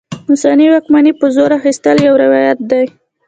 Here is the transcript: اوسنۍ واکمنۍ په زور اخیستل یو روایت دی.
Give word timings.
اوسنۍ 0.29 0.67
واکمنۍ 0.69 1.11
په 1.19 1.25
زور 1.35 1.49
اخیستل 1.59 1.97
یو 2.07 2.13
روایت 2.23 2.59
دی. 2.69 2.83